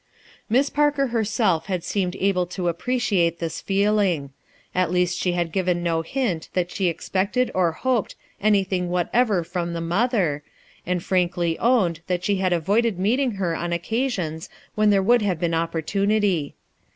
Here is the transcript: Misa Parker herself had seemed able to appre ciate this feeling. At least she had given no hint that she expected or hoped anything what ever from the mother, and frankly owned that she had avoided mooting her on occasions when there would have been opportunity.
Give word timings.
Misa 0.51 0.73
Parker 0.73 1.07
herself 1.09 1.67
had 1.67 1.83
seemed 1.83 2.15
able 2.15 2.47
to 2.47 2.63
appre 2.63 2.95
ciate 2.95 3.37
this 3.37 3.61
feeling. 3.61 4.31
At 4.73 4.89
least 4.89 5.15
she 5.19 5.33
had 5.33 5.51
given 5.51 5.83
no 5.83 6.01
hint 6.01 6.49
that 6.53 6.71
she 6.71 6.87
expected 6.87 7.51
or 7.53 7.71
hoped 7.73 8.15
anything 8.41 8.89
what 8.89 9.11
ever 9.13 9.43
from 9.43 9.73
the 9.73 9.79
mother, 9.79 10.41
and 10.87 11.03
frankly 11.03 11.55
owned 11.59 11.99
that 12.07 12.23
she 12.23 12.37
had 12.37 12.51
avoided 12.51 12.97
mooting 12.97 13.33
her 13.33 13.55
on 13.55 13.71
occasions 13.71 14.49
when 14.73 14.89
there 14.89 15.03
would 15.03 15.21
have 15.21 15.39
been 15.39 15.53
opportunity. 15.53 16.55